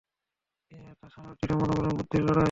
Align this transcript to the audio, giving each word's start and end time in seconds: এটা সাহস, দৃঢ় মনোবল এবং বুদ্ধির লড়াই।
এটা 0.71 1.07
সাহস, 1.09 1.35
দৃঢ় 1.41 1.55
মনোবল 1.55 1.83
এবং 1.83 1.95
বুদ্ধির 1.97 2.23
লড়াই। 2.23 2.39